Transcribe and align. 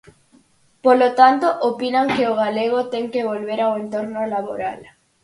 Polo 0.85 1.09
tanto, 1.19 1.47
opinan 1.71 2.07
que 2.15 2.23
o 2.31 2.39
galego 2.43 2.79
ten 2.93 3.05
que 3.13 3.27
volver 3.31 3.59
ao 3.61 3.77
entorno 3.83 4.19
laboral. 4.33 4.79